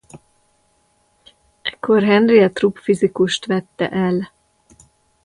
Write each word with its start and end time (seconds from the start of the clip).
Ekkor 1.71 2.03
Henriette 2.07 2.59
Rupp 2.65 2.77
fizikust 2.87 3.45
vette 3.53 3.89
el. 4.07 4.19